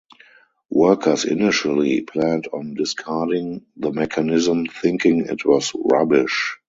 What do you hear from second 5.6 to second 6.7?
rubbish.